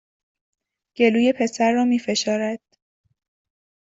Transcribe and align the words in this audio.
گلوی 0.97 1.33
پسر 1.37 1.71
را 1.73 1.85
می 1.85 1.99
فشارد 1.99 2.59